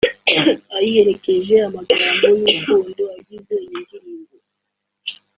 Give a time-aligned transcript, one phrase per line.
[0.77, 4.35] ayiherekeza amagambo y’urukundo agize iyi ndirimbo